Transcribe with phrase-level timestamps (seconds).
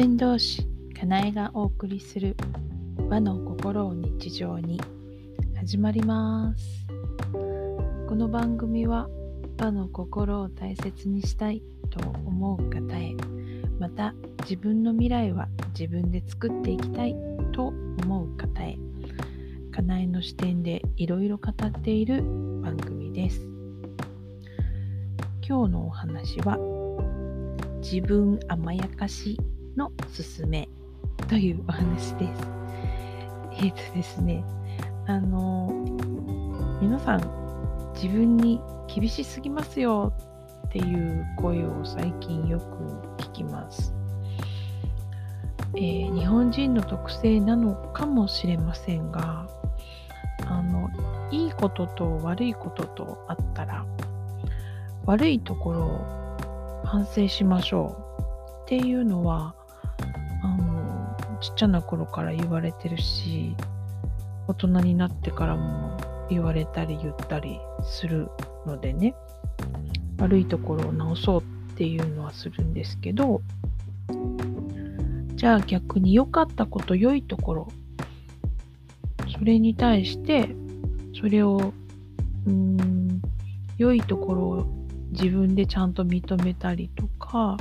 [0.00, 0.66] 船同士
[0.98, 2.18] かなえがお送りす。
[2.18, 2.34] る
[3.10, 4.80] 和の心を日常に
[5.58, 6.86] 始まります。
[8.08, 9.10] この番組は
[9.60, 13.14] 和の心を大切にしたいと思う方へ
[13.78, 15.48] また自分の未来は
[15.78, 17.14] 自分で作っていきたい
[17.52, 18.78] と思う方へ
[19.70, 22.22] かなえの視点でいろいろ語っている
[22.62, 23.46] 番組です。
[25.46, 26.56] 今日のお話は
[27.82, 29.38] 自分甘やかし
[29.80, 30.68] のすすめ
[31.26, 32.50] というお話です。
[33.52, 34.44] えっ、ー、とですね、
[35.06, 35.72] あの、
[36.82, 38.60] 皆さん自分に
[38.94, 40.12] 厳しすぎますよ
[40.66, 43.94] っていう声を最近よく聞きます。
[45.74, 49.48] えー、日本人の特性なのかもしれませんが、
[50.46, 50.90] あの、
[51.30, 53.86] いいことと悪いこととあったら、
[55.06, 58.20] 悪いところを反省しましょう
[58.64, 59.54] っていうのは
[61.40, 63.54] ちっちゃな頃から言われてるし
[64.46, 65.96] 大人になってからも
[66.28, 68.28] 言われたり言ったりする
[68.66, 69.14] のでね
[70.18, 71.44] 悪いところを直そうっ
[71.76, 73.40] ていうのはするんですけど
[75.34, 77.68] じゃあ逆に良かったこと良いところ
[79.32, 80.54] それに対して
[81.18, 81.72] それを
[82.46, 83.22] うん
[83.78, 84.66] 良いところを
[85.12, 87.56] 自分でちゃんと認めたりとか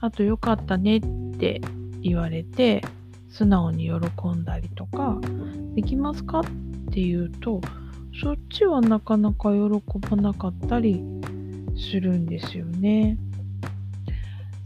[0.00, 1.00] あと良かったねっ
[1.38, 1.60] て
[2.04, 2.82] 言われて
[3.30, 5.18] 素直に喜んだりとか
[5.74, 6.44] できますかっ
[6.92, 7.60] ていうと
[8.20, 11.02] そっちはなかなか喜ばなかったり
[11.76, 13.18] するんですよね。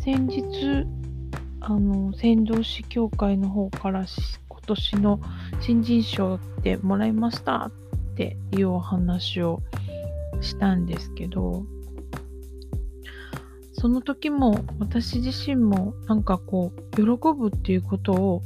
[0.00, 0.86] 先日
[1.60, 4.04] あの先導士協会の方から
[4.48, 5.20] 今年の
[5.60, 7.70] 新人賞ってもらいましたっ
[8.16, 9.62] ていうお話を
[10.40, 11.64] したんですけど
[13.84, 17.02] その時も私自身もなんかこう喜
[17.38, 18.42] ぶっていうことを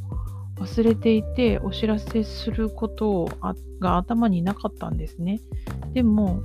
[0.56, 3.30] 忘れていてお知らせすることを
[3.78, 5.40] が頭になかったんですね。
[5.92, 6.42] でも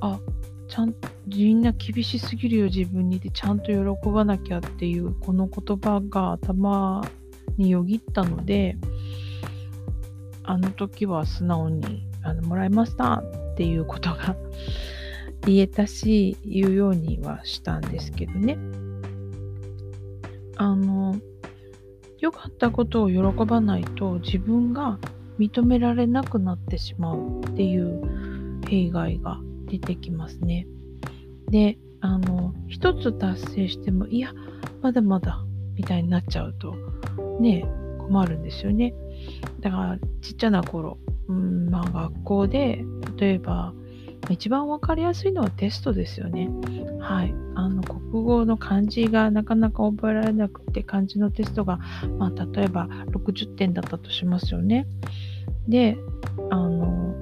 [0.00, 0.18] あ
[0.66, 0.96] ちゃん
[1.28, 7.04] みんな厳しすぎるよ自分にでちゃんと喜ばなきゃっていうこの言葉が頭
[7.56, 8.76] によぎったので
[10.42, 13.22] あの時は素直にあのもらいました
[13.52, 14.34] っていうことが
[15.46, 18.58] 言えたし、言うようにはしたんですけどね。
[20.56, 21.16] あの、
[22.18, 24.98] 良かったことを喜ばないと自分が
[25.38, 28.00] 認められなくなってしまうっていう
[28.66, 30.66] 弊害が出てきますね。
[31.50, 34.32] で、あの、一つ達成しても、いや、
[34.82, 35.44] まだまだ
[35.74, 36.74] みたいになっちゃうと、
[37.40, 37.64] ね、
[37.98, 38.94] 困るんですよね。
[39.60, 42.84] だから、ちっちゃな頃、うん、まあ学校で、
[43.16, 43.74] 例えば、
[44.30, 46.48] 一番わかりやすいのはテストですよね。
[47.00, 47.34] はい。
[47.54, 51.78] あの、国語の漢字がなかなか覚えられなくて、漢字のテストが、
[52.18, 54.86] まあ、例えば60点だったとしますよね。
[55.68, 55.96] で、
[56.50, 57.14] あの、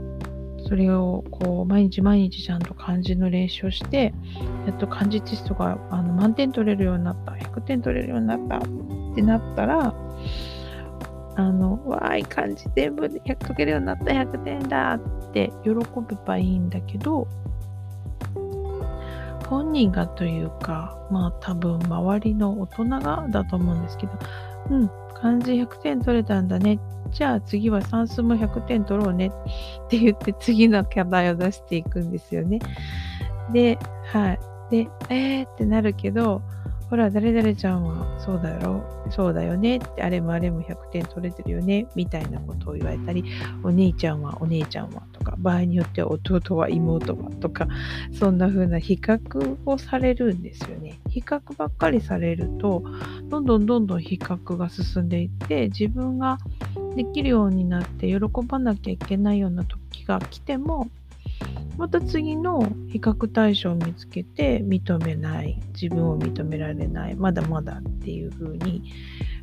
[0.72, 4.14] それをこう毎日毎日ちゃんと漢字の練習をして
[4.66, 9.94] やっと漢字テストがあの満点取れるようになった100点取れるようになったってなったら
[11.36, 17.26] あの、わーい、漢字全部100解けるようになった100点だって喜べばいいんだけど、
[19.48, 24.12] 本人がというか、まあ多分周りの大人がだと思うんですけど、
[24.70, 26.78] うん、漢字100点取れたんだね。
[27.10, 29.30] じゃあ次は算数も100点取ろうねっ
[29.88, 32.60] て言って次の課題を出していくんですよね。
[33.52, 34.40] で、はい。
[34.70, 36.40] で、えーってなるけど、
[36.92, 39.76] ほら、誰々ちゃんはそうだよ、そうだよね。
[39.76, 43.24] って、あれもあれも100点取れてるよね、みたいなことを言われたり、
[43.62, 47.66] お兄ちゃんはお姉ちゃんはとか、場合によっては弟は妹はとか、
[48.12, 51.00] そんな風な比較をされるんですよね。
[51.08, 52.82] 比較ばっかりされると、
[53.30, 56.36] どんどんどんどん比較が進んでいって、自分が
[56.94, 60.90] できるようになって喜ばなきゃいけないような時が来ても、
[61.76, 68.82] また次の比較対象を見つけて認めない自分を認められないまだまだっていう風に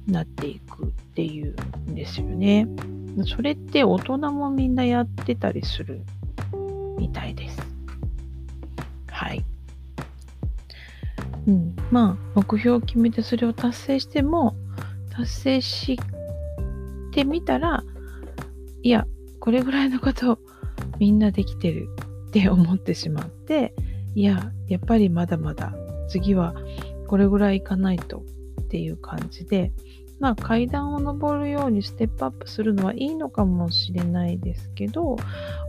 [0.08, 1.56] なっていくっていう
[1.90, 2.68] んですよね。
[3.26, 6.02] それって大人もみんなやってたりする
[6.98, 7.60] みたいです。
[9.08, 9.44] はい。
[11.48, 14.56] うん、まあ目標を決めてそれを達成しても
[15.12, 15.98] 達成し
[17.12, 17.84] てみたら
[18.84, 19.06] いや
[19.40, 20.40] これぐらいのこと
[21.00, 21.90] みんなできてる
[22.30, 23.74] って思ってしまって
[24.14, 25.74] いややっぱりまだまだ
[26.08, 26.54] 次は
[27.08, 28.24] これぐらいいかないと
[28.62, 29.72] っていう感じで
[30.20, 35.16] まあ階段を上るようにステップアップするのはいいのかもしれないですけど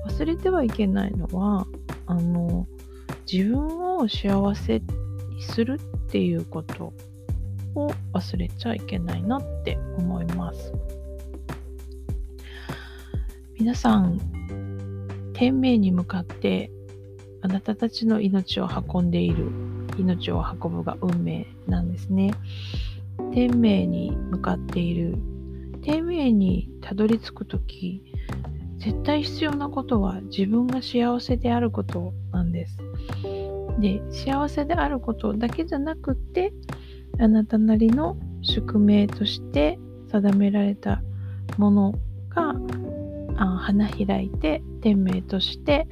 [0.06, 1.66] 忘れてはいけないのは
[2.06, 2.66] あの
[3.30, 4.80] 自分を幸せ
[5.30, 6.92] にするっていうこと
[7.74, 10.72] を忘れちゃいけないなって思います。
[13.60, 14.18] 皆さん、
[15.40, 16.70] 天命に向かって
[17.40, 19.50] あなたたちの命を運んでいる、
[19.96, 22.34] 命を運ぶが運命なんですね。
[23.32, 25.16] 天命に向かっている、
[25.80, 28.02] 天命にたどり着くとき、
[28.76, 32.76] 絶対必要なことは自分が幸せであることなんです。
[33.78, 36.52] で、幸せであることだけじゃなくって、
[37.18, 39.78] あなたなりの宿命として
[40.08, 41.02] 定められた
[41.56, 41.94] もの
[42.28, 42.54] が
[43.40, 45.88] あ花開いて天命として、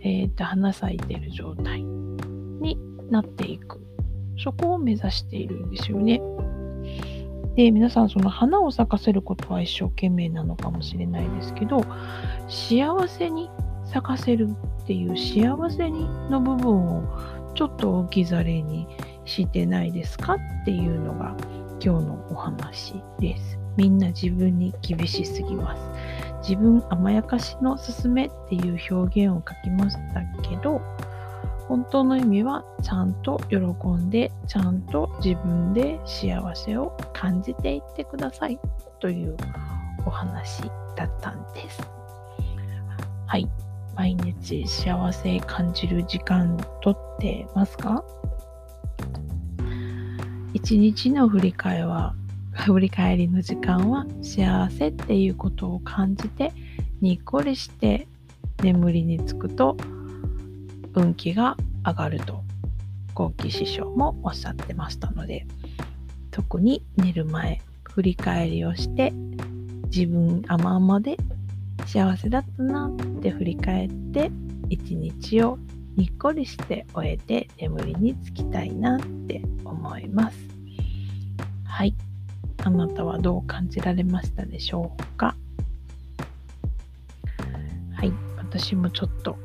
[0.00, 2.76] えーと、花咲いてる状態に
[3.10, 3.80] なっていく
[4.36, 6.20] そこを目指しているんですよね。
[7.54, 11.84] で皆さんその花を咲かせることは一生懸命なのかもしれないですけど
[12.48, 13.50] 幸せに
[13.84, 14.48] 咲かせる
[14.82, 17.02] っていう幸せにの部分を
[17.54, 18.86] ちょっと置き去りに
[19.24, 21.36] してないですかっていうのが
[21.82, 23.58] 今日のお話です。
[23.76, 25.89] みんな自分に厳しすぎます。
[26.40, 30.80] 自分甘やかしのすすめっていう表現を書きましたけど、
[31.68, 38.58] 本当の意味はちゃんと喜んで、ちゃんと自分で幸せを感じていってください
[38.98, 39.36] という
[40.04, 40.62] お話
[40.96, 41.80] だったんです。
[43.26, 43.48] はい。
[43.96, 48.02] 毎日幸せ感じる時間とってますか？
[50.54, 52.14] 一日の振り返りは
[52.52, 56.52] 振り返りの時間は幸せっていうことを感じて
[57.00, 58.08] にっこりして
[58.62, 59.76] 眠りにつくと
[60.94, 62.42] 運気が上がると
[63.14, 65.46] 後期師匠もおっしゃってましたので
[66.30, 69.12] 特に寝る前振り返りをして
[69.86, 71.16] 自分甘々で
[71.86, 74.30] 幸せだったなって振り返って
[74.68, 75.58] 一日を
[75.96, 80.38] にっこりして終えて眠りにつきたいなって思います。
[81.64, 81.94] はい。
[82.62, 85.34] あなたはどう感じられましたでしょうか？
[87.94, 88.12] はい。
[88.36, 89.36] 私もちょっと、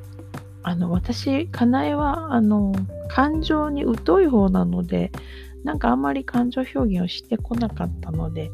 [0.63, 2.73] あの、私、かなえは、あの、
[3.07, 5.11] 感情に疎い方なので、
[5.63, 8.51] なんかあんまり感情表現をしてこなかったので、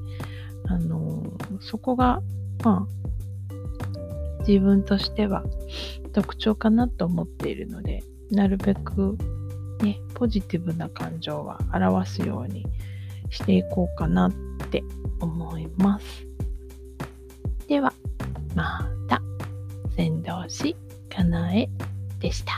[0.67, 1.23] あの、
[1.59, 2.21] そこが、
[2.63, 5.43] まあ、自分としては
[6.13, 9.17] 特徴かなと思っているので、なるべく
[9.81, 12.65] ね、ポジティブな感情は表すように
[13.29, 14.29] していこうかな
[14.71, 14.83] って
[15.19, 16.25] 思います。
[17.67, 17.93] では、
[18.55, 19.21] また、
[19.97, 20.75] 先導し
[21.09, 21.69] かなえ
[22.19, 22.53] でした。